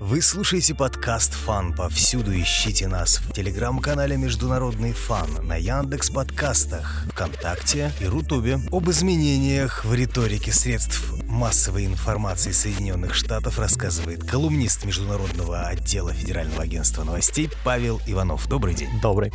Вы 0.00 0.22
слушаете 0.22 0.76
подкаст 0.76 1.34
«Фан». 1.34 1.72
Повсюду 1.72 2.32
ищите 2.32 2.86
нас 2.86 3.18
в 3.18 3.32
телеграм-канале 3.32 4.16
«Международный 4.16 4.92
фан», 4.92 5.28
на 5.42 5.56
Яндекс 5.56 6.10
подкастах, 6.10 7.04
ВКонтакте 7.10 7.92
и 8.00 8.06
Рутубе. 8.06 8.60
Об 8.70 8.88
изменениях 8.90 9.84
в 9.84 9.92
риторике 9.92 10.52
средств 10.52 11.02
массовой 11.24 11.84
информации 11.84 12.52
Соединенных 12.52 13.14
Штатов 13.14 13.58
рассказывает 13.58 14.22
колумнист 14.22 14.84
Международного 14.84 15.62
отдела 15.62 16.12
Федерального 16.12 16.62
агентства 16.62 17.02
новостей 17.02 17.50
Павел 17.64 18.00
Иванов. 18.06 18.48
Добрый 18.48 18.74
день. 18.74 19.00
Добрый. 19.02 19.32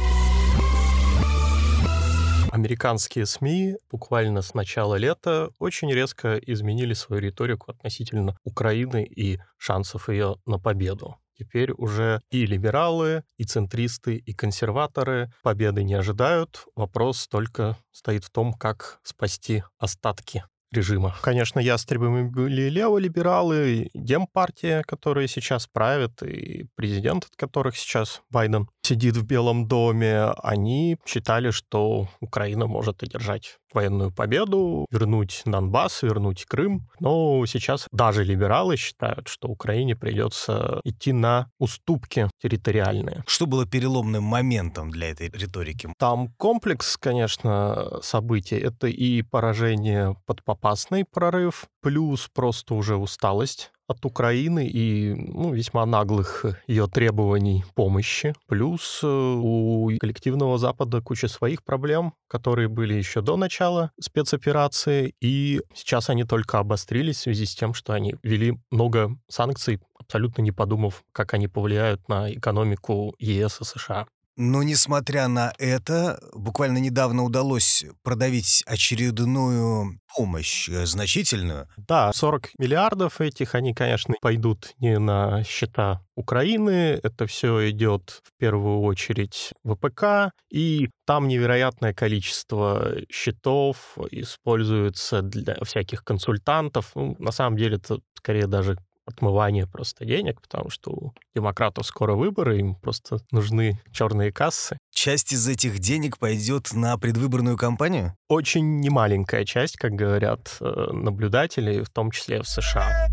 Американские 2.54 3.25
СМИ 3.25 3.77
буквально 3.89 4.43
с 4.43 4.53
начала 4.53 4.93
лета 4.93 5.49
очень 5.57 5.91
резко 5.91 6.38
изменили 6.38 6.93
свою 6.93 7.20
риторику 7.20 7.71
относительно 7.71 8.38
Украины 8.43 9.03
и 9.03 9.39
шансов 9.57 10.07
ее 10.07 10.35
на 10.45 10.59
победу. 10.59 11.17
Теперь 11.35 11.71
уже 11.71 12.21
и 12.29 12.45
либералы, 12.45 13.23
и 13.39 13.43
центристы, 13.45 14.17
и 14.17 14.34
консерваторы 14.35 15.34
победы 15.41 15.84
не 15.84 15.95
ожидают. 15.95 16.67
Вопрос 16.76 17.27
только 17.27 17.76
стоит 17.91 18.23
в 18.23 18.29
том, 18.29 18.54
как 18.54 18.99
спасти 19.01 19.63
остатки 19.79 20.43
режима. 20.73 21.15
Конечно, 21.21 21.59
ястребами 21.59 22.27
были 22.27 22.70
леволибералы, 22.70 23.90
демпартия, 23.93 24.84
которые 24.84 25.27
сейчас 25.27 25.67
правят, 25.67 26.21
и 26.21 26.67
президент, 26.76 27.26
от 27.26 27.35
которых 27.35 27.77
сейчас 27.77 28.21
Байден 28.29 28.67
сидит 28.83 29.15
в 29.17 29.25
Белом 29.25 29.67
доме, 29.67 30.25
они 30.43 30.97
считали, 31.05 31.51
что 31.51 32.07
Украина 32.19 32.67
может 32.67 33.01
одержать 33.03 33.57
военную 33.73 34.11
победу, 34.11 34.85
вернуть 34.91 35.41
Донбасс, 35.45 36.03
вернуть 36.03 36.45
Крым. 36.45 36.87
Но 36.99 37.45
сейчас 37.45 37.87
даже 37.91 38.23
либералы 38.23 38.77
считают, 38.77 39.27
что 39.27 39.47
Украине 39.47 39.95
придется 39.95 40.79
идти 40.83 41.11
на 41.11 41.49
уступки 41.59 42.29
территориальные. 42.41 43.23
Что 43.25 43.47
было 43.47 43.65
переломным 43.65 44.23
моментом 44.23 44.91
для 44.91 45.09
этой 45.09 45.29
риторики? 45.29 45.91
Там 45.97 46.27
комплекс, 46.37 46.97
конечно, 46.97 47.99
событий. 48.01 48.57
Это 48.57 48.87
и 48.87 49.21
поражение 49.23 50.15
под 50.25 50.43
Попасный 50.43 51.05
прорыв, 51.05 51.65
плюс 51.81 52.29
просто 52.34 52.75
уже 52.75 52.95
усталость 52.95 53.71
от 53.87 54.05
Украины 54.05 54.67
и 54.67 55.13
ну, 55.13 55.53
весьма 55.53 55.85
наглых 55.85 56.45
ее 56.67 56.87
требований 56.87 57.63
помощи. 57.76 58.34
Плюс 58.48 59.01
э, 59.03 59.07
у 59.07 59.90
коллективного 59.99 60.57
Запада 60.57 61.01
куча 61.01 61.27
своих 61.27 61.63
проблем, 61.63 62.13
которые 62.27 62.67
были 62.67 62.93
еще 62.93 63.21
до 63.21 63.37
начала 63.37 63.91
спецоперации, 63.99 65.16
и 65.22 65.62
сейчас 65.73 66.09
они 66.09 66.23
только 66.23 66.59
обострились 66.59 67.17
в 67.17 67.22
связи 67.22 67.45
с 67.45 67.56
тем, 67.56 67.73
что 67.73 67.94
они 67.94 68.16
ввели 68.23 68.57
много 68.72 69.17
санкций, 69.28 69.79
абсолютно 70.00 70.41
не 70.41 70.51
подумав, 70.51 71.03
как 71.12 71.34
они 71.34 71.47
повлияют 71.47 72.07
на 72.07 72.31
экономику 72.31 73.16
ЕС 73.19 73.62
и 73.62 73.63
США. 73.66 74.07
Но, 74.35 74.63
несмотря 74.63 75.28
на 75.28 75.53
это, 75.59 76.19
буквально 76.34 76.79
недавно 76.79 77.23
удалось 77.23 77.85
продавить 78.01 78.63
очередную 78.66 80.00
помощь, 80.16 80.69
э, 80.69 80.85
значительную. 80.85 81.67
Да, 81.78 82.12
40 82.13 82.50
миллиардов 82.57 83.22
этих, 83.22 83.53
они, 83.53 83.73
конечно, 83.73 84.16
пойдут 84.22 84.73
не 84.79 84.97
на 84.97 85.44
счета 85.44 86.01
Украины, 86.16 87.00
это 87.03 87.28
все 87.28 87.69
идет 87.69 88.22
в 88.23 88.38
первую 88.40 88.81
очередь 88.81 89.51
в 89.63 89.75
ВПК, 89.75 90.31
и 90.51 90.90
там 91.06 91.28
невероятное 91.28 91.94
количество 91.94 92.95
счетов 93.12 93.97
используется 94.12 95.22
для 95.22 95.57
всяких 95.63 96.03
консультантов. 96.03 96.91
Ну, 96.95 97.16
на 97.19 97.31
самом 97.31 97.57
деле 97.57 97.78
это 97.78 98.00
скорее 98.16 98.47
даже 98.47 98.78
отмывание 99.06 99.68
просто 99.68 100.06
денег, 100.06 100.41
потому 100.41 100.69
что 100.69 100.91
у 100.91 101.13
демократов 101.35 101.85
скоро 101.85 102.16
выборы, 102.16 102.59
им 102.59 102.75
просто 102.75 103.19
нужны 103.31 103.79
черные 103.91 104.31
кассы. 104.31 104.78
Часть 104.94 105.34
из 105.34 105.47
этих 105.47 105.79
денег 105.79 106.18
пойдет 106.18 106.73
на 106.73 106.97
предвыборную 106.97 107.57
кампанию? 107.57 108.16
Очень 108.29 108.80
немаленькая 108.80 109.46
часть, 109.46 109.78
как 109.78 109.91
говорят 109.91 110.58
э, 110.62 110.91
наблюдатели, 110.91 111.84
в 111.84 111.90
том 111.90 112.12
числе 112.12 112.41
в 112.41 112.47
США. 112.47 113.08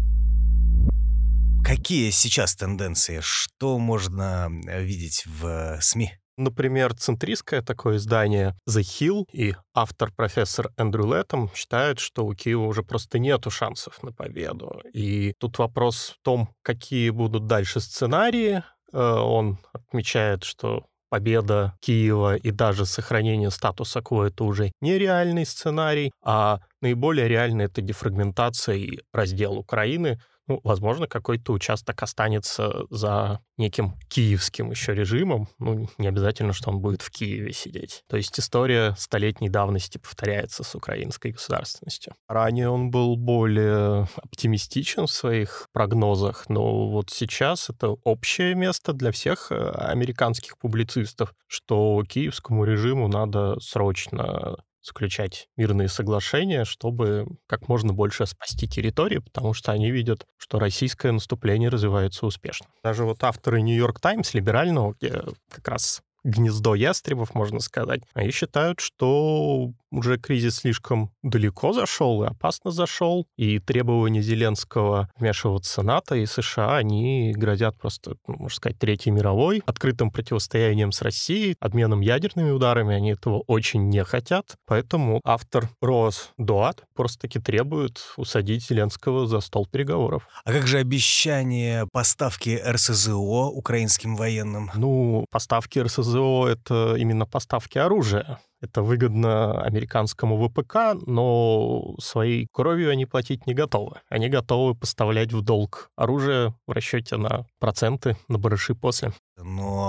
Какие 1.64 2.10
сейчас 2.10 2.54
тенденции? 2.56 3.20
Что 3.22 3.78
можно 3.78 4.50
э, 4.66 4.82
видеть 4.82 5.24
в 5.26 5.78
СМИ? 5.80 6.19
Например, 6.40 6.94
центристское 6.94 7.60
такое 7.60 7.98
издание 7.98 8.56
The 8.66 8.80
Hill 8.80 9.26
и 9.30 9.54
автор 9.74 10.10
профессор 10.10 10.70
Эндрю 10.78 11.12
Леттом 11.12 11.50
считают, 11.54 11.98
что 11.98 12.24
у 12.24 12.32
Киева 12.32 12.62
уже 12.62 12.82
просто 12.82 13.18
нету 13.18 13.50
шансов 13.50 14.02
на 14.02 14.10
победу. 14.10 14.80
И 14.94 15.34
тут 15.38 15.58
вопрос 15.58 16.16
в 16.18 16.24
том, 16.24 16.48
какие 16.62 17.10
будут 17.10 17.46
дальше 17.46 17.80
сценарии. 17.80 18.62
Э, 18.90 18.98
он 18.98 19.58
отмечает, 19.74 20.44
что 20.44 20.86
победа 21.10 21.74
Киева 21.80 22.36
и 22.36 22.50
даже 22.52 22.86
сохранение 22.86 23.50
статуса 23.50 24.00
кво 24.00 24.28
это 24.28 24.44
уже 24.44 24.72
нереальный 24.80 25.44
сценарий, 25.44 26.10
а 26.24 26.60
наиболее 26.80 27.28
реальный 27.28 27.66
это 27.66 27.82
дефрагментация 27.82 28.76
и 28.76 29.00
раздел 29.12 29.58
Украины, 29.58 30.18
ну, 30.50 30.60
возможно, 30.64 31.06
какой-то 31.06 31.52
участок 31.52 32.02
останется 32.02 32.82
за 32.90 33.38
неким 33.56 33.94
киевским 34.08 34.72
еще 34.72 34.94
режимом. 34.94 35.46
Ну, 35.60 35.88
не 35.96 36.08
обязательно, 36.08 36.52
что 36.52 36.70
он 36.70 36.80
будет 36.80 37.02
в 37.02 37.10
Киеве 37.10 37.52
сидеть. 37.52 38.02
То 38.08 38.16
есть 38.16 38.36
история 38.40 38.96
столетней 38.98 39.48
давности 39.48 39.98
повторяется 39.98 40.64
с 40.64 40.74
украинской 40.74 41.30
государственностью. 41.30 42.14
Ранее 42.26 42.68
он 42.68 42.90
был 42.90 43.14
более 43.14 44.08
оптимистичен 44.16 45.06
в 45.06 45.12
своих 45.12 45.68
прогнозах, 45.72 46.48
но 46.48 46.88
вот 46.90 47.10
сейчас 47.10 47.70
это 47.70 47.90
общее 48.02 48.56
место 48.56 48.92
для 48.92 49.12
всех 49.12 49.52
э, 49.52 49.54
американских 49.54 50.58
публицистов, 50.58 51.32
что 51.46 52.02
киевскому 52.08 52.64
режиму 52.64 53.06
надо 53.06 53.60
срочно 53.60 54.56
заключать 54.82 55.48
мирные 55.56 55.88
соглашения, 55.88 56.64
чтобы 56.64 57.26
как 57.46 57.68
можно 57.68 57.92
больше 57.92 58.26
спасти 58.26 58.66
территории, 58.68 59.18
потому 59.18 59.52
что 59.54 59.72
они 59.72 59.90
видят, 59.90 60.26
что 60.36 60.58
российское 60.58 61.12
наступление 61.12 61.68
развивается 61.68 62.26
успешно. 62.26 62.66
Даже 62.82 63.04
вот 63.04 63.22
авторы 63.22 63.60
«Нью-Йорк 63.60 64.00
Таймс» 64.00 64.34
либерального, 64.34 64.94
где 64.98 65.22
как 65.50 65.68
раз 65.68 66.02
гнездо 66.24 66.74
ястребов, 66.74 67.34
можно 67.34 67.60
сказать. 67.60 68.02
Они 68.14 68.30
считают, 68.30 68.80
что 68.80 69.72
уже 69.90 70.18
кризис 70.18 70.56
слишком 70.56 71.10
далеко 71.22 71.72
зашел 71.72 72.22
и 72.22 72.26
опасно 72.26 72.70
зашел, 72.70 73.26
и 73.36 73.58
требования 73.58 74.22
Зеленского 74.22 75.10
вмешиваться 75.16 75.82
НАТО 75.82 76.14
и 76.14 76.26
США, 76.26 76.76
они 76.76 77.32
грозят 77.36 77.76
просто, 77.76 78.16
ну, 78.26 78.36
можно 78.38 78.56
сказать, 78.56 78.78
Третьей 78.78 79.12
мировой, 79.12 79.62
открытым 79.66 80.10
противостоянием 80.10 80.92
с 80.92 81.02
Россией, 81.02 81.56
обменом 81.60 82.00
ядерными 82.00 82.50
ударами, 82.50 82.94
они 82.94 83.12
этого 83.12 83.42
очень 83.46 83.88
не 83.88 84.04
хотят, 84.04 84.56
поэтому 84.66 85.20
автор 85.24 85.68
Рос 85.80 86.30
Дуат 86.38 86.84
просто-таки 86.94 87.40
требует 87.40 88.00
усадить 88.16 88.64
Зеленского 88.64 89.26
за 89.26 89.40
стол 89.40 89.66
переговоров. 89.66 90.28
А 90.44 90.52
как 90.52 90.66
же 90.66 90.78
обещание 90.78 91.86
поставки 91.92 92.60
РСЗО 92.64 93.48
украинским 93.48 94.16
военным? 94.16 94.70
Ну, 94.74 95.24
поставки 95.30 95.78
РСЗО— 95.78 96.09
это 96.18 96.96
именно 96.96 97.26
поставки 97.26 97.78
оружия. 97.78 98.40
Это 98.60 98.82
выгодно 98.82 99.62
американскому 99.62 100.36
ВПК, 100.36 100.94
но 101.06 101.94
своей 101.98 102.46
кровью 102.52 102.90
они 102.90 103.06
платить 103.06 103.46
не 103.46 103.54
готовы. 103.54 104.00
Они 104.10 104.28
готовы 104.28 104.74
поставлять 104.74 105.32
в 105.32 105.40
долг 105.40 105.90
оружие 105.96 106.54
в 106.66 106.72
расчете 106.72 107.16
на 107.16 107.46
проценты, 107.58 108.16
на 108.28 108.38
барыши 108.38 108.74
после. 108.74 109.12
Но 109.38 109.79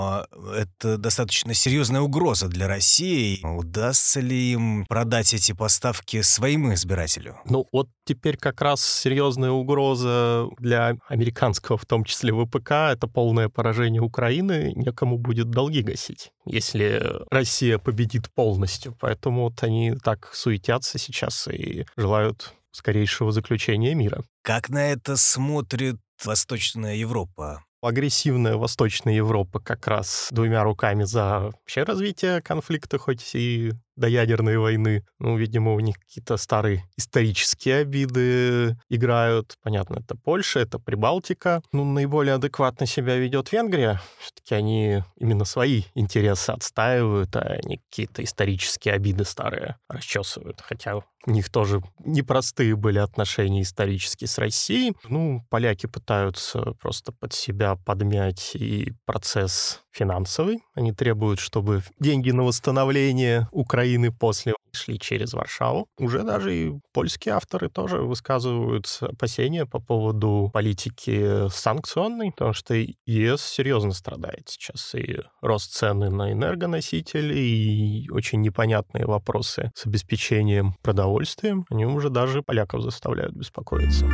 это 0.54 0.98
достаточно 0.98 1.54
серьезная 1.54 2.00
угроза 2.00 2.48
для 2.48 2.68
России. 2.68 3.40
Удастся 3.44 4.20
ли 4.20 4.52
им 4.52 4.86
продать 4.86 5.34
эти 5.34 5.52
поставки 5.52 6.22
своим 6.22 6.72
избирателю? 6.74 7.36
Ну 7.44 7.66
вот 7.72 7.88
теперь 8.04 8.36
как 8.36 8.60
раз 8.60 8.84
серьезная 8.84 9.50
угроза 9.50 10.48
для 10.58 10.96
американского, 11.08 11.78
в 11.78 11.86
том 11.86 12.04
числе 12.04 12.32
ВПК, 12.32 12.70
это 12.92 13.06
полное 13.06 13.48
поражение 13.48 14.02
Украины. 14.02 14.72
Некому 14.74 15.18
будет 15.18 15.50
долги 15.50 15.82
гасить, 15.82 16.30
если 16.46 17.02
Россия 17.30 17.78
победит 17.78 18.32
полностью. 18.34 18.96
Поэтому 19.00 19.42
вот 19.42 19.62
они 19.62 19.94
так 20.02 20.30
суетятся 20.34 20.98
сейчас 20.98 21.48
и 21.48 21.86
желают 21.96 22.54
скорейшего 22.72 23.32
заключения 23.32 23.94
мира. 23.94 24.24
Как 24.42 24.68
на 24.68 24.90
это 24.92 25.16
смотрит 25.16 25.96
Восточная 26.24 26.94
Европа? 26.94 27.64
Агрессивная 27.82 28.56
Восточная 28.56 29.14
Европа 29.14 29.60
как 29.60 29.86
раз 29.86 30.28
двумя 30.30 30.62
руками 30.62 31.02
за 31.02 31.40
вообще 31.40 31.82
развитие 31.82 32.40
конфликта, 32.40 32.98
хоть 32.98 33.34
и 33.34 33.72
до 33.96 34.06
ядерной 34.08 34.58
войны. 34.58 35.04
Ну, 35.18 35.36
видимо, 35.36 35.74
у 35.74 35.80
них 35.80 35.96
какие-то 35.98 36.36
старые 36.36 36.84
исторические 36.96 37.76
обиды 37.78 38.76
играют. 38.88 39.56
Понятно, 39.62 40.00
это 40.00 40.16
Польша, 40.16 40.60
это 40.60 40.78
Прибалтика. 40.78 41.62
Ну, 41.72 41.84
наиболее 41.84 42.34
адекватно 42.34 42.86
себя 42.86 43.16
ведет 43.16 43.52
Венгрия. 43.52 44.00
Все-таки 44.18 44.54
они 44.54 45.02
именно 45.16 45.44
свои 45.44 45.84
интересы 45.94 46.50
отстаивают, 46.50 47.34
а 47.36 47.58
не 47.64 47.78
какие-то 47.78 48.24
исторические 48.24 48.94
обиды 48.94 49.24
старые 49.24 49.76
расчесывают. 49.88 50.60
Хотя 50.60 51.02
У 51.24 51.30
них 51.30 51.50
тоже 51.50 51.82
непростые 52.04 52.74
были 52.74 52.98
отношения 52.98 53.62
исторически 53.62 54.24
с 54.24 54.38
Россией. 54.38 54.94
Ну, 55.08 55.46
поляки 55.50 55.86
пытаются 55.86 56.72
просто 56.80 57.12
под 57.12 57.32
себя 57.32 57.76
подмять 57.76 58.56
и 58.56 58.92
процесс 59.04 59.80
финансовый. 59.92 60.58
Они 60.74 60.92
требуют, 60.92 61.38
чтобы 61.38 61.82
деньги 62.00 62.30
на 62.30 62.42
восстановление 62.42 63.48
Украины 63.52 63.91
после 64.10 64.54
шли 64.72 64.98
через 64.98 65.32
Варшаву. 65.34 65.86
Уже 65.98 66.22
даже 66.22 66.54
и 66.56 66.72
польские 66.92 67.34
авторы 67.34 67.68
тоже 67.68 67.98
высказывают 67.98 68.86
опасения 69.00 69.66
по 69.66 69.80
поводу 69.80 70.50
политики 70.52 71.48
санкционной, 71.50 72.32
потому 72.32 72.52
что 72.52 72.74
ЕС 72.74 73.42
серьезно 73.42 73.92
страдает 73.92 74.48
сейчас. 74.48 74.94
И 74.94 75.18
рост 75.40 75.72
цены 75.72 76.10
на 76.10 76.32
энергоносители, 76.32 77.38
и 77.38 78.10
очень 78.10 78.40
непонятные 78.40 79.06
вопросы 79.06 79.70
с 79.74 79.86
обеспечением 79.86 80.74
продовольствием, 80.82 81.66
они 81.70 81.86
уже 81.86 82.08
даже 82.08 82.42
поляков 82.42 82.82
заставляют 82.82 83.34
беспокоиться. 83.34 84.06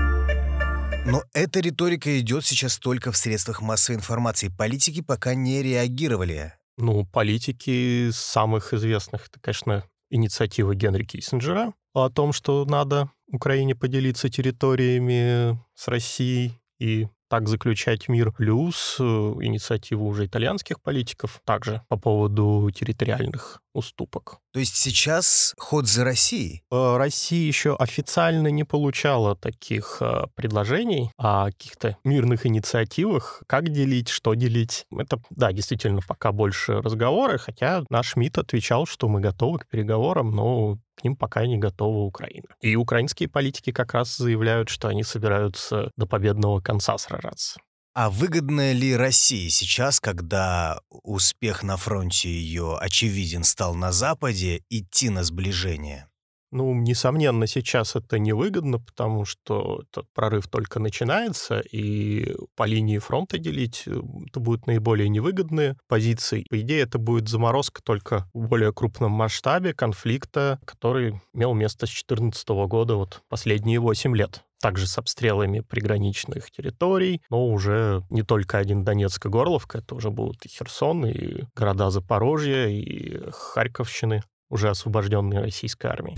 Но 1.07 1.23
эта 1.33 1.61
риторика 1.61 2.21
идет 2.21 2.45
сейчас 2.45 2.79
только 2.79 3.13
в 3.13 3.17
средствах 3.17 3.63
массовой 3.63 3.97
информации. 3.97 4.49
Политики 4.49 5.01
пока 5.01 5.35
не 5.35 5.63
реагировали. 5.63 6.58
Ну, 6.79 7.05
политики 7.07 8.11
самых 8.13 8.73
известных, 8.73 9.27
это, 9.27 9.41
конечно, 9.41 9.85
инициатива 10.11 10.75
Генри 10.75 11.03
Киссинджера 11.03 11.75
о 11.93 12.09
том, 12.09 12.33
что 12.33 12.65
надо 12.65 13.11
Украине 13.27 13.75
поделиться 13.75 14.29
территориями 14.29 15.59
с 15.75 15.89
Россией 15.89 16.53
и 16.79 17.09
так 17.29 17.49
заключать 17.49 18.09
мир. 18.09 18.33
Плюс 18.33 18.97
э, 18.99 19.03
инициатива 19.05 20.03
уже 20.03 20.27
итальянских 20.27 20.81
политиков 20.81 21.41
также 21.45 21.83
по 21.89 21.97
поводу 21.97 22.71
территориальных 22.75 23.61
уступок. 23.75 24.39
То 24.53 24.61
есть 24.61 24.77
сейчас 24.77 25.55
ход 25.59 25.87
за 25.87 26.05
Россией? 26.05 26.63
Э, 26.71 26.97
Россия 26.97 27.47
еще 27.47 27.77
официально 27.77 28.49
не 28.49 28.65
получала 28.65 29.37
таких 29.37 29.99
э, 30.01 30.25
предложений 30.35 31.13
о 31.17 31.47
каких-то 31.47 31.97
мирных 32.05 32.47
инициативах, 32.47 33.43
как 33.47 33.69
делить, 33.71 34.09
что 34.09 34.35
делить. 34.35 34.87
Это, 34.91 35.21
да, 35.31 35.53
действительно, 35.53 36.01
пока 36.07 36.33
больше 36.33 36.81
разговоры, 36.81 37.39
хотя 37.39 37.85
наш 37.91 38.17
МИД 38.17 38.39
отвечал, 38.39 38.87
что 38.87 39.09
мы 39.09 39.21
готовы 39.21 39.61
к 39.61 39.69
переговорам, 39.69 40.33
но 40.33 40.79
к 40.99 41.05
ним 41.05 41.17
пока 41.17 41.47
не 41.47 41.59
готова 41.59 41.99
Украина. 41.99 42.49
И 42.61 42.75
украинские 42.77 43.29
политики 43.29 43.73
как 43.73 43.95
раз 43.95 44.17
заявляют, 44.17 44.69
что 44.69 44.89
они 44.89 45.05
собираются 45.05 45.91
до 45.97 46.07
победного 46.07 46.61
конца 46.61 46.99
сражаться. 46.99 47.61
А 47.95 48.11
выгодно 48.11 48.73
ли 48.73 48.95
России 48.97 49.49
сейчас, 49.49 50.01
когда 50.01 50.81
успех 50.89 51.63
на 51.63 51.77
фронте 51.77 52.29
ее 52.29 52.77
очевиден 52.79 53.45
стал 53.45 53.75
на 53.75 53.93
Западе, 53.93 54.63
идти 54.69 55.09
на 55.09 55.25
сближение? 55.25 56.09
Ну, 56.51 56.75
несомненно, 56.75 57.47
сейчас 57.47 57.95
это 57.95 58.19
невыгодно, 58.19 58.79
потому 58.79 59.27
что 59.27 59.83
этот 59.91 60.09
прорыв 60.15 60.49
только 60.49 60.81
начинается, 60.81 61.61
и 61.61 62.35
по 62.57 62.65
линии 62.65 62.99
фронта 62.99 63.39
делить 63.39 63.83
э, 63.87 64.01
это 64.27 64.41
будут 64.41 64.67
наиболее 64.67 65.11
невыгодные 65.11 65.77
позиции. 65.89 66.47
По 66.49 66.59
идее, 66.61 66.81
это 66.81 66.99
будет 66.99 67.29
заморозка 67.29 67.83
только 67.83 68.31
в 68.33 68.49
более 68.49 68.73
крупном 68.73 69.13
масштабе 69.13 69.75
конфликта, 69.75 70.59
который 70.65 71.21
имел 71.35 71.53
место 71.53 71.87
с 71.87 71.91
2014 71.91 72.49
года, 72.49 72.97
вот 72.97 73.23
последние 73.29 73.79
8 73.79 74.17
лет 74.17 74.43
также 74.61 74.87
с 74.87 74.99
обстрелами 74.99 75.61
приграничных 75.61 76.51
территорий, 76.51 77.23
но 77.31 77.47
уже 77.47 78.03
не 78.11 78.23
только 78.23 78.59
один 78.59 78.85
Донецк 78.85 79.25
и 79.25 79.29
Горловка, 79.29 79.79
это 79.79 79.95
уже 79.95 80.11
будут 80.11 80.45
и 80.47 80.49
Херсон, 80.49 81.07
и 81.07 81.45
города 81.55 81.91
Запорожья, 81.91 82.67
и 82.67 83.21
Харьковщины 83.31 84.23
уже 84.49 84.71
освобожденной 84.71 85.41
российской 85.41 85.87
армией. 85.87 86.17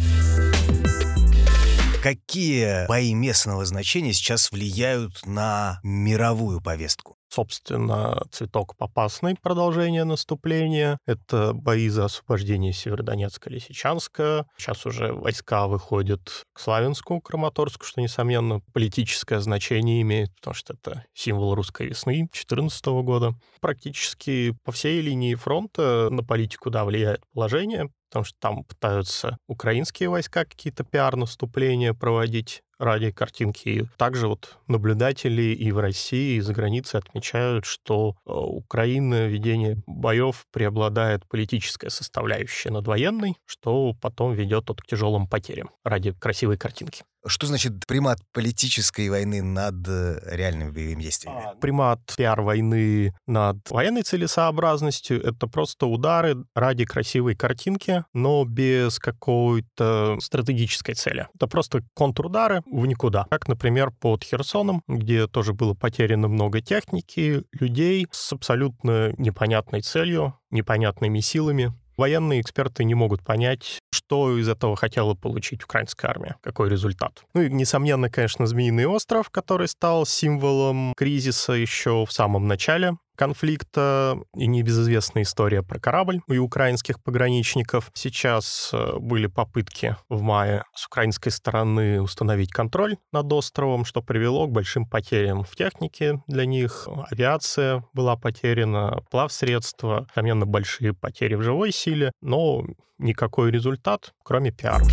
Какие 2.02 2.88
бои 2.88 3.12
местного 3.12 3.64
значения 3.66 4.12
сейчас 4.12 4.50
влияют 4.50 5.26
на 5.26 5.80
мировую 5.82 6.62
повестку? 6.62 7.16
собственно, 7.30 8.22
цветок 8.30 8.76
Попасный, 8.76 9.36
продолжение 9.40 10.04
наступления. 10.04 10.98
Это 11.06 11.52
бои 11.54 11.88
за 11.88 12.06
освобождение 12.06 12.72
Северодонецка, 12.72 13.50
Лисичанска. 13.50 14.46
Сейчас 14.58 14.84
уже 14.84 15.12
войска 15.12 15.66
выходят 15.66 16.44
к 16.52 16.58
Славянску, 16.60 17.20
Краматорску, 17.20 17.84
что, 17.86 18.00
несомненно, 18.00 18.60
политическое 18.72 19.40
значение 19.40 20.02
имеет, 20.02 20.34
потому 20.36 20.54
что 20.54 20.74
это 20.74 21.04
символ 21.14 21.54
русской 21.54 21.88
весны 21.88 22.28
2014 22.32 22.86
года. 22.86 23.34
Практически 23.60 24.56
по 24.64 24.72
всей 24.72 25.00
линии 25.00 25.34
фронта 25.34 26.08
на 26.10 26.22
политику, 26.24 26.70
да, 26.70 26.84
влияет 26.84 27.22
положение, 27.32 27.90
потому 28.10 28.24
что 28.24 28.36
там 28.40 28.64
пытаются 28.64 29.38
украинские 29.46 30.08
войска 30.08 30.44
какие-то 30.44 30.82
пиар-наступления 30.82 31.94
проводить 31.94 32.62
ради 32.80 33.10
картинки. 33.12 33.88
Также 33.96 34.26
вот 34.26 34.58
наблюдатели 34.66 35.54
и 35.54 35.70
в 35.70 35.78
России, 35.78 36.36
и 36.36 36.40
за 36.40 36.52
границей 36.54 36.98
отмечают, 36.98 37.66
что 37.66 38.16
э, 38.26 38.32
Украина 38.32 39.26
ведение 39.26 39.82
боев 39.86 40.46
преобладает 40.50 41.26
политическая 41.28 41.90
составляющая 41.90 42.70
над 42.70 42.86
военной, 42.86 43.36
что 43.46 43.94
потом 44.00 44.32
ведет 44.32 44.70
от 44.70 44.80
к 44.80 44.86
тяжелым 44.86 45.28
потерям 45.28 45.70
ради 45.84 46.12
красивой 46.12 46.56
картинки. 46.56 47.04
Что 47.26 47.46
значит 47.46 47.86
примат 47.86 48.18
политической 48.32 49.10
войны 49.10 49.42
над 49.42 49.86
э, 49.86 50.20
реальными 50.24 50.70
боевыми 50.70 51.02
действиями? 51.02 51.42
А, 51.44 51.54
примат 51.54 52.00
пиар 52.16 52.40
войны 52.40 53.12
над 53.26 53.58
военной 53.70 54.02
целесообразностью— 54.02 55.22
это 55.24 55.46
просто 55.46 55.86
удары 55.86 56.36
ради 56.54 56.86
красивой 56.86 57.36
картинки, 57.36 58.04
но 58.14 58.44
без 58.46 58.98
какой-то 58.98 60.16
стратегической 60.20 60.94
цели. 60.94 61.28
Это 61.34 61.46
просто 61.46 61.82
контрудары 61.94 62.62
в 62.70 62.86
никуда. 62.86 63.26
Как, 63.30 63.48
например, 63.48 63.90
под 63.90 64.24
Херсоном, 64.24 64.82
где 64.88 65.26
тоже 65.26 65.52
было 65.52 65.74
потеряно 65.74 66.28
много 66.28 66.60
техники, 66.60 67.42
людей 67.52 68.06
с 68.10 68.32
абсолютно 68.32 69.12
непонятной 69.18 69.82
целью, 69.82 70.38
непонятными 70.50 71.20
силами. 71.20 71.72
Военные 71.96 72.40
эксперты 72.40 72.84
не 72.84 72.94
могут 72.94 73.22
понять, 73.22 73.78
что 73.92 74.38
из 74.38 74.48
этого 74.48 74.74
хотела 74.74 75.14
получить 75.14 75.64
украинская 75.64 76.10
армия, 76.10 76.36
какой 76.42 76.70
результат. 76.70 77.22
Ну 77.34 77.42
и, 77.42 77.50
несомненно, 77.50 78.08
конечно, 78.08 78.46
Змеиный 78.46 78.86
остров, 78.86 79.28
который 79.28 79.68
стал 79.68 80.06
символом 80.06 80.94
кризиса 80.96 81.52
еще 81.52 82.06
в 82.06 82.12
самом 82.12 82.46
начале 82.46 82.96
конфликта 83.20 84.18
и 84.34 84.46
небезызвестная 84.46 85.24
история 85.24 85.62
про 85.62 85.78
корабль 85.78 86.22
и 86.26 86.38
украинских 86.38 87.02
пограничников. 87.02 87.90
Сейчас 87.92 88.70
э, 88.72 88.96
были 88.98 89.26
попытки 89.26 89.94
в 90.08 90.22
мае 90.22 90.64
с 90.74 90.86
украинской 90.86 91.28
стороны 91.28 92.00
установить 92.00 92.50
контроль 92.50 92.96
над 93.12 93.30
островом, 93.30 93.84
что 93.84 94.00
привело 94.00 94.46
к 94.46 94.52
большим 94.52 94.86
потерям 94.86 95.44
в 95.44 95.54
технике 95.54 96.22
для 96.28 96.46
них. 96.46 96.88
Авиация 97.10 97.84
была 97.92 98.16
потеряна, 98.16 99.02
плавсредства, 99.10 100.06
несомненно, 100.16 100.46
большие 100.46 100.94
потери 100.94 101.34
в 101.34 101.42
живой 101.42 101.72
силе, 101.72 102.12
но 102.22 102.64
никакой 102.96 103.50
результат, 103.50 104.14
кроме 104.22 104.50
пиара 104.50 104.86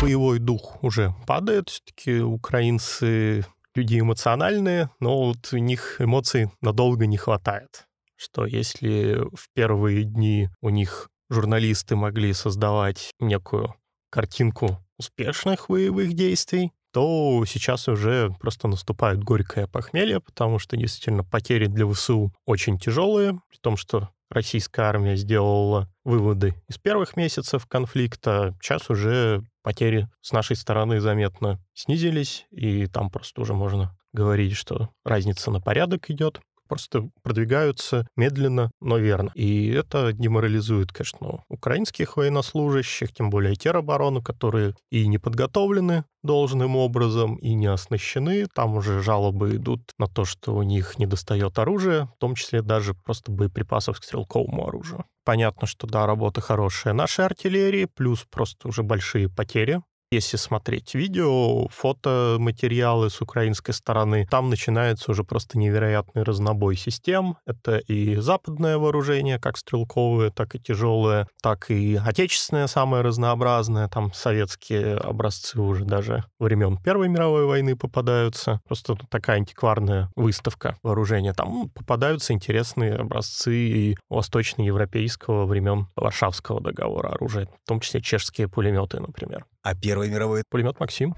боевой 0.00 0.38
дух 0.38 0.82
уже 0.82 1.12
падает. 1.26 1.68
Все-таки 1.68 2.20
украинцы 2.20 3.44
люди 3.78 4.00
эмоциональные, 4.00 4.90
но 4.98 5.26
вот 5.26 5.52
у 5.52 5.58
них 5.58 6.00
эмоций 6.00 6.50
надолго 6.60 7.06
не 7.06 7.16
хватает. 7.16 7.86
Что 8.16 8.44
если 8.44 9.18
в 9.32 9.48
первые 9.54 10.02
дни 10.02 10.48
у 10.60 10.70
них 10.70 11.08
журналисты 11.30 11.94
могли 11.94 12.32
создавать 12.32 13.12
некую 13.20 13.74
картинку 14.10 14.78
успешных 14.98 15.66
боевых 15.68 16.14
действий, 16.14 16.72
то 16.92 17.44
сейчас 17.46 17.86
уже 17.86 18.34
просто 18.40 18.66
наступает 18.66 19.22
горькое 19.22 19.68
похмелье, 19.68 20.20
потому 20.20 20.58
что 20.58 20.76
действительно 20.76 21.22
потери 21.22 21.66
для 21.66 21.86
ВСУ 21.86 22.32
очень 22.46 22.78
тяжелые, 22.78 23.38
при 23.48 23.58
том, 23.58 23.76
что 23.76 24.08
российская 24.30 24.82
армия 24.82 25.14
сделала 25.14 25.88
выводы 26.02 26.54
из 26.68 26.78
первых 26.78 27.16
месяцев 27.16 27.66
конфликта, 27.66 28.56
сейчас 28.60 28.90
уже 28.90 29.44
потери 29.68 30.08
с 30.22 30.32
нашей 30.32 30.56
стороны 30.56 30.98
заметно 30.98 31.62
снизились, 31.74 32.46
и 32.50 32.86
там 32.86 33.10
просто 33.10 33.42
уже 33.42 33.52
можно 33.52 33.94
говорить, 34.14 34.56
что 34.56 34.88
разница 35.04 35.50
на 35.50 35.60
порядок 35.60 36.08
идет 36.08 36.40
просто 36.68 37.08
продвигаются 37.22 38.06
медленно, 38.16 38.70
но 38.80 38.98
верно. 38.98 39.30
И 39.34 39.68
это 39.68 40.12
деморализует, 40.12 40.92
конечно, 40.92 41.44
украинских 41.48 42.16
военнослужащих, 42.16 43.12
тем 43.12 43.30
более 43.30 43.54
тероборону, 43.56 44.22
которые 44.22 44.74
и 44.90 45.06
не 45.06 45.18
подготовлены 45.18 46.04
должным 46.22 46.76
образом, 46.76 47.36
и 47.36 47.54
не 47.54 47.66
оснащены. 47.66 48.46
Там 48.54 48.76
уже 48.76 49.02
жалобы 49.02 49.56
идут 49.56 49.92
на 49.98 50.06
то, 50.06 50.24
что 50.24 50.54
у 50.54 50.62
них 50.62 50.98
недостает 50.98 51.58
оружия, 51.58 52.06
в 52.06 52.18
том 52.18 52.34
числе 52.34 52.62
даже 52.62 52.94
просто 52.94 53.32
боеприпасов 53.32 54.00
к 54.00 54.04
стрелковому 54.04 54.66
оружию. 54.66 55.04
Понятно, 55.24 55.66
что 55.66 55.86
да, 55.86 56.06
работа 56.06 56.40
хорошая 56.40 56.94
нашей 56.94 57.24
артиллерии, 57.24 57.86
плюс 57.86 58.24
просто 58.30 58.68
уже 58.68 58.82
большие 58.82 59.28
потери 59.28 59.80
Если 60.10 60.38
смотреть 60.38 60.94
видео, 60.94 61.68
фото, 61.68 62.36
материалы 62.38 63.10
с 63.10 63.20
украинской 63.20 63.72
стороны, 63.72 64.26
там 64.30 64.48
начинается 64.48 65.10
уже 65.10 65.22
просто 65.22 65.58
невероятный 65.58 66.22
разнобой 66.22 66.76
систем. 66.76 67.36
Это 67.44 67.76
и 67.76 68.14
западное 68.16 68.78
вооружение, 68.78 69.38
как 69.38 69.58
стрелковое, 69.58 70.30
так 70.30 70.54
и 70.54 70.60
тяжелое, 70.60 71.28
так 71.42 71.70
и 71.70 72.00
отечественное 72.02 72.68
самое 72.68 73.02
разнообразное. 73.02 73.86
Там 73.88 74.10
советские 74.14 74.96
образцы 74.96 75.60
уже 75.60 75.84
даже 75.84 76.24
времен 76.38 76.78
Первой 76.78 77.08
мировой 77.08 77.44
войны 77.44 77.76
попадаются. 77.76 78.62
Просто 78.66 78.96
такая 79.10 79.36
антикварная 79.36 80.10
выставка 80.16 80.78
вооружения. 80.82 81.34
Там 81.34 81.68
попадаются 81.68 82.32
интересные 82.32 82.94
образцы 82.94 83.54
и 83.54 83.96
восточноевропейского 84.08 85.44
времен 85.44 85.88
Варшавского 85.96 86.62
договора 86.62 87.08
оружия, 87.08 87.44
в 87.44 87.68
том 87.68 87.80
числе 87.80 88.00
чешские 88.00 88.48
пулеметы, 88.48 89.00
например. 89.00 89.44
А 89.68 89.74
Первой 89.74 90.08
мировой? 90.08 90.44
Пулемет 90.48 90.80
«Максим». 90.80 91.14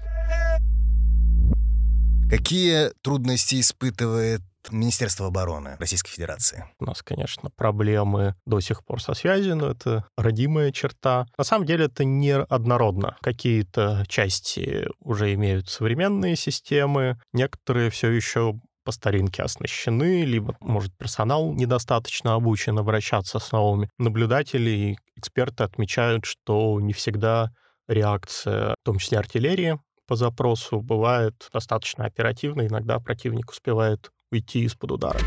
Какие 2.29 2.91
трудности 3.01 3.61
испытывает 3.61 4.41
Министерство 4.71 5.27
обороны 5.27 5.77
Российской 5.79 6.11
Федерации? 6.11 6.65
У 6.77 6.83
нас, 6.83 7.01
конечно, 7.01 7.49
проблемы 7.49 8.35
до 8.45 8.59
сих 8.59 8.83
пор 8.83 9.01
со 9.01 9.13
связью, 9.13 9.55
но 9.55 9.69
это 9.69 10.03
родимая 10.17 10.73
черта. 10.73 11.27
На 11.37 11.45
самом 11.45 11.65
деле 11.65 11.85
это 11.85 12.03
не 12.03 12.35
однородно. 12.35 13.15
Какие-то 13.21 14.03
части 14.09 14.85
уже 14.99 15.33
имеют 15.33 15.69
современные 15.69 16.35
системы, 16.35 17.21
некоторые 17.31 17.89
все 17.89 18.09
еще 18.09 18.59
по 18.83 18.91
старинке 18.91 19.43
оснащены, 19.43 20.25
либо, 20.25 20.57
может, 20.59 20.91
персонал 20.97 21.53
недостаточно 21.53 22.33
обучен 22.33 22.77
обращаться 22.77 23.39
с 23.39 23.51
новыми. 23.53 23.89
Наблюдатели 23.97 24.71
и 24.71 24.97
эксперты 25.15 25.63
отмечают, 25.63 26.25
что 26.25 26.81
не 26.81 26.91
всегда 26.91 27.51
реакция, 27.91 28.75
в 28.81 28.85
том 28.85 28.97
числе 28.97 29.19
артиллерии, 29.19 29.79
по 30.07 30.15
запросу 30.15 30.81
бывает 30.81 31.47
достаточно 31.53 32.05
оперативно. 32.05 32.67
Иногда 32.67 32.99
противник 32.99 33.51
успевает 33.51 34.09
уйти 34.31 34.63
из-под 34.63 34.91
удара. 34.91 35.19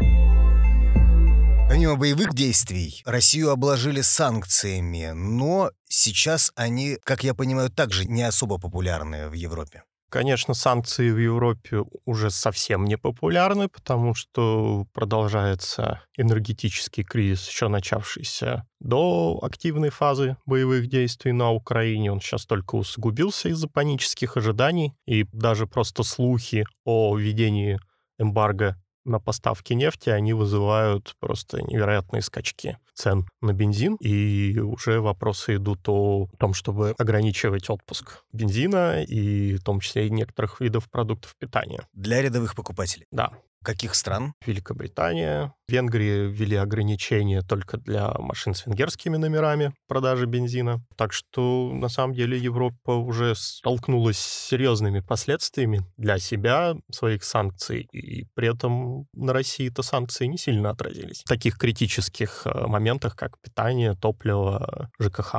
Помимо 1.68 1.96
боевых 1.96 2.34
действий, 2.34 3.02
Россию 3.06 3.50
обложили 3.50 4.02
санкциями, 4.02 5.12
но 5.14 5.70
сейчас 5.88 6.52
они, 6.56 6.98
как 7.02 7.24
я 7.24 7.34
понимаю, 7.34 7.70
также 7.70 8.04
не 8.04 8.22
особо 8.22 8.58
популярны 8.58 9.28
в 9.28 9.32
Европе. 9.32 9.82
Конечно, 10.14 10.54
санкции 10.54 11.10
в 11.10 11.18
Европе 11.18 11.82
уже 12.04 12.30
совсем 12.30 12.84
не 12.84 12.96
популярны, 12.96 13.68
потому 13.68 14.14
что 14.14 14.86
продолжается 14.92 16.02
энергетический 16.16 17.02
кризис, 17.02 17.48
еще 17.48 17.66
начавшийся 17.66 18.64
до 18.78 19.40
активной 19.42 19.90
фазы 19.90 20.36
боевых 20.46 20.86
действий 20.86 21.32
на 21.32 21.50
Украине. 21.50 22.12
Он 22.12 22.20
сейчас 22.20 22.46
только 22.46 22.76
усугубился 22.76 23.48
из-за 23.48 23.66
панических 23.66 24.36
ожиданий, 24.36 24.94
и 25.04 25.24
даже 25.32 25.66
просто 25.66 26.04
слухи 26.04 26.64
о 26.84 27.16
введении 27.16 27.80
эмбарго 28.16 28.80
на 29.04 29.18
поставки 29.18 29.72
нефти, 29.72 30.10
они 30.10 30.32
вызывают 30.32 31.16
просто 31.18 31.60
невероятные 31.60 32.22
скачки 32.22 32.78
цен 32.94 33.26
на 33.40 33.52
бензин. 33.52 33.96
И 33.96 34.58
уже 34.58 35.00
вопросы 35.00 35.56
идут 35.56 35.88
о 35.88 36.28
том, 36.38 36.54
чтобы 36.54 36.94
ограничивать 36.98 37.68
отпуск 37.70 38.24
бензина 38.32 39.02
и 39.02 39.56
в 39.56 39.62
том 39.62 39.80
числе 39.80 40.06
и 40.06 40.10
некоторых 40.10 40.60
видов 40.60 40.90
продуктов 40.90 41.34
питания. 41.38 41.86
Для 41.92 42.22
рядовых 42.22 42.54
покупателей? 42.54 43.06
Да. 43.10 43.32
Каких 43.64 43.94
стран? 43.94 44.34
Великобритания. 44.44 45.54
В 45.66 45.72
Венгрии 45.72 46.28
ввели 46.28 46.54
ограничения 46.54 47.40
только 47.40 47.78
для 47.78 48.12
машин 48.18 48.52
с 48.52 48.66
венгерскими 48.66 49.16
номерами 49.16 49.72
продажи 49.88 50.26
бензина. 50.26 50.84
Так 50.96 51.14
что, 51.14 51.70
на 51.72 51.88
самом 51.88 52.14
деле, 52.14 52.36
Европа 52.36 52.90
уже 52.90 53.34
столкнулась 53.34 54.18
с 54.18 54.48
серьезными 54.48 55.00
последствиями 55.00 55.80
для 55.96 56.18
себя, 56.18 56.74
своих 56.92 57.24
санкций, 57.24 57.88
и 57.92 58.26
при 58.34 58.52
этом 58.52 59.06
на 59.14 59.32
России 59.32 59.70
это 59.70 59.82
санкции 59.82 60.26
не 60.26 60.36
сильно 60.36 60.68
отразились. 60.68 61.22
Таких 61.22 61.56
критических 61.56 62.42
э, 62.44 62.66
моментах, 62.84 63.16
как 63.16 63.40
питание, 63.40 63.94
топливо, 63.94 64.90
ЖКХ. 65.00 65.36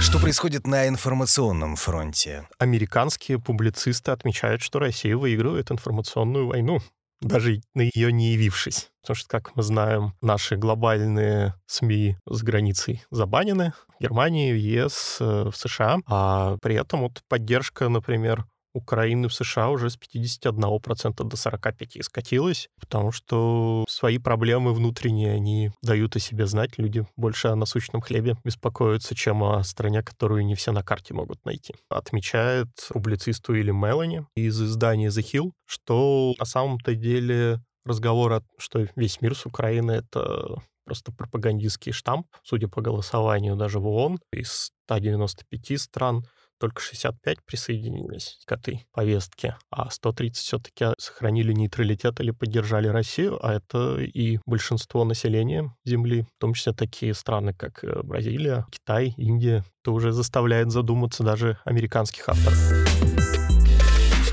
Что 0.00 0.18
происходит 0.18 0.66
на 0.66 0.88
информационном 0.88 1.76
фронте? 1.76 2.48
Американские 2.58 3.38
публицисты 3.38 4.10
отмечают, 4.10 4.62
что 4.62 4.80
Россия 4.80 5.16
выигрывает 5.16 5.70
информационную 5.70 6.48
войну 6.48 6.80
даже 7.20 7.60
на 7.74 7.82
ее 7.82 8.12
не 8.12 8.32
явившись. 8.32 8.90
Потому 9.00 9.14
что, 9.14 9.28
как 9.28 9.54
мы 9.56 9.62
знаем, 9.62 10.14
наши 10.20 10.56
глобальные 10.56 11.54
СМИ 11.66 12.16
с 12.28 12.42
границей 12.42 13.04
забанены 13.10 13.72
в 13.88 14.02
Германии, 14.02 14.52
в 14.52 14.56
ЕС, 14.56 15.18
э, 15.20 15.50
в 15.50 15.56
США, 15.56 15.98
а 16.08 16.56
при 16.60 16.74
этом 16.74 17.02
вот 17.02 17.22
поддержка, 17.28 17.88
например, 17.88 18.44
Украины 18.74 19.28
в 19.28 19.34
США 19.34 19.70
уже 19.70 19.90
с 19.90 19.98
51% 19.98 21.14
до 21.24 21.36
45% 21.36 22.02
скатилась, 22.02 22.68
потому 22.80 23.12
что 23.12 23.84
свои 23.88 24.18
проблемы 24.18 24.72
внутренние, 24.72 25.32
они 25.32 25.70
дают 25.82 26.16
о 26.16 26.20
себе 26.20 26.46
знать. 26.46 26.78
Люди 26.78 27.06
больше 27.16 27.48
о 27.48 27.56
насущном 27.56 28.00
хлебе 28.00 28.36
беспокоятся, 28.44 29.14
чем 29.14 29.42
о 29.42 29.62
стране, 29.62 30.02
которую 30.02 30.44
не 30.44 30.54
все 30.54 30.72
на 30.72 30.82
карте 30.82 31.14
могут 31.14 31.44
найти. 31.44 31.74
Отмечает 31.88 32.68
публицист 32.88 33.48
Уильям 33.48 33.76
Мелани 33.76 34.26
из 34.34 34.60
издания 34.60 35.08
The 35.08 35.22
Hill, 35.22 35.52
что 35.66 36.34
на 36.38 36.44
самом-то 36.44 36.94
деле 36.94 37.60
разговор, 37.84 38.32
о, 38.32 38.42
что 38.58 38.86
весь 38.96 39.20
мир 39.20 39.34
с 39.34 39.46
Украиной— 39.46 39.98
это 39.98 40.56
просто 40.84 41.12
пропагандистский 41.12 41.92
штамп, 41.92 42.26
судя 42.42 42.68
по 42.68 42.80
голосованию 42.80 43.56
даже 43.56 43.78
в 43.78 43.86
ООН, 43.86 44.18
из 44.32 44.72
195 44.86 45.80
стран— 45.80 46.24
только 46.62 46.80
65 46.80 47.38
присоединились 47.44 48.38
к 48.46 48.52
этой 48.52 48.86
повестке, 48.92 49.56
а 49.68 49.90
130 49.90 50.36
все-таки 50.36 50.86
сохранили 50.96 51.52
нейтралитет 51.52 52.20
или 52.20 52.30
поддержали 52.30 52.86
Россию, 52.86 53.44
а 53.44 53.54
это 53.54 53.96
и 54.00 54.38
большинство 54.46 55.02
населения 55.02 55.74
Земли, 55.84 56.22
в 56.22 56.40
том 56.40 56.54
числе 56.54 56.72
такие 56.72 57.14
страны, 57.14 57.52
как 57.52 57.82
э, 57.82 58.02
Бразилия, 58.04 58.64
Китай, 58.70 59.12
Индия, 59.16 59.64
то 59.82 59.92
уже 59.92 60.12
заставляет 60.12 60.70
задуматься 60.70 61.24
даже 61.24 61.58
американских 61.64 62.28
авторов. 62.28 63.61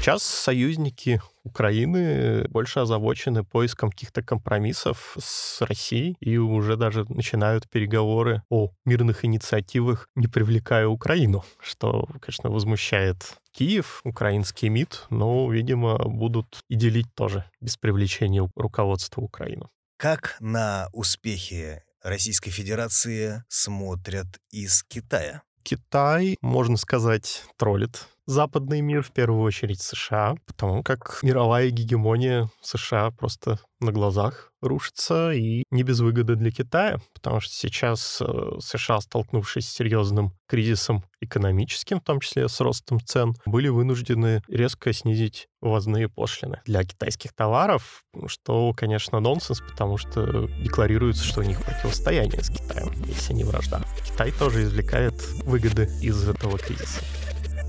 Сейчас 0.09 0.23
союзники 0.23 1.21
Украины 1.43 2.47
больше 2.47 2.79
озабочены 2.79 3.43
поиском 3.43 3.91
каких-то 3.91 4.23
компромиссов 4.23 5.15
с 5.19 5.61
Россией 5.61 6.17
и 6.19 6.35
уже 6.37 6.77
даже 6.77 7.05
начинают 7.09 7.69
переговоры 7.69 8.41
о 8.49 8.71
мирных 8.85 9.23
инициативах, 9.23 10.09
не 10.15 10.25
привлекая 10.25 10.87
Украину, 10.87 11.45
что, 11.61 12.07
конечно, 12.21 12.49
возмущает 12.49 13.35
Киев, 13.51 14.01
украинский 14.03 14.69
МИД, 14.69 15.05
но, 15.11 15.47
видимо, 15.51 15.99
будут 15.99 16.63
и 16.69 16.73
делить 16.73 17.13
тоже 17.13 17.45
без 17.61 17.77
привлечения 17.77 18.49
руководства 18.55 19.21
Украину. 19.21 19.69
Как 19.97 20.37
на 20.39 20.89
успехи 20.91 21.83
Российской 22.01 22.49
Федерации 22.49 23.43
смотрят 23.47 24.25
из 24.49 24.81
Китая? 24.81 25.43
Китай, 25.61 26.35
можно 26.41 26.77
сказать, 26.77 27.43
троллит 27.57 28.07
западный 28.29 28.81
мир, 28.81 29.01
в 29.01 29.11
первую 29.11 29.41
очередь 29.41 29.81
США, 29.81 30.35
потому 30.45 30.83
как 30.83 31.19
мировая 31.23 31.71
гегемония 31.71 32.49
США 32.61 33.09
просто 33.09 33.59
на 33.79 33.91
глазах 33.91 34.51
рушится 34.61 35.31
и 35.31 35.63
не 35.71 35.81
без 35.83 35.99
выгоды 35.99 36.35
для 36.35 36.51
Китая, 36.51 36.99
потому 37.13 37.39
что 37.39 37.53
сейчас 37.53 38.21
э, 38.21 38.51
США, 38.59 39.01
столкнувшись 39.01 39.67
с 39.67 39.73
серьезным 39.73 40.33
кризисом 40.47 41.03
экономическим, 41.21 41.99
в 41.99 42.03
том 42.03 42.19
числе 42.19 42.47
с 42.47 42.59
ростом 42.59 42.99
цен, 42.99 43.35
были 43.45 43.69
вынуждены 43.69 44.43
резко 44.47 44.93
снизить 44.93 45.47
ввозные 45.61 46.07
пошлины 46.07 46.61
для 46.65 46.83
китайских 46.83 47.33
товаров, 47.33 48.03
что, 48.27 48.73
конечно, 48.75 49.19
нонсенс, 49.19 49.61
потому 49.61 49.97
что 49.97 50.47
декларируется, 50.61 51.23
что 51.23 51.39
у 51.39 51.43
них 51.43 51.63
противостояние 51.63 52.43
с 52.43 52.49
Китаем, 52.49 52.91
если 53.05 53.33
не 53.33 53.43
вражда. 53.43 53.81
Китай 54.05 54.31
тоже 54.31 54.63
извлекает 54.63 55.15
выгоды 55.45 55.89
из 56.01 56.27
этого 56.27 56.59
кризиса. 56.59 57.01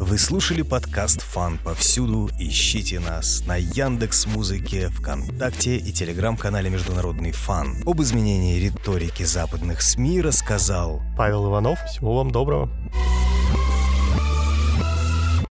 Вы 0.00 0.16
слушали 0.16 0.62
подкаст 0.62 1.20
«Фан 1.20 1.58
повсюду». 1.58 2.30
Ищите 2.38 3.00
нас 3.00 3.44
на 3.46 3.56
Яндекс 3.56 4.24
Музыке, 4.24 4.88
ВКонтакте 4.88 5.76
и 5.76 5.92
Телеграм-канале 5.92 6.70
«Международный 6.70 7.32
фан». 7.32 7.82
Об 7.84 8.00
изменении 8.00 8.58
риторики 8.58 9.24
западных 9.24 9.82
СМИ 9.82 10.22
рассказал 10.22 11.02
Павел 11.18 11.50
Иванов. 11.50 11.78
Всего 11.84 12.16
вам 12.16 12.30
доброго. 12.30 12.70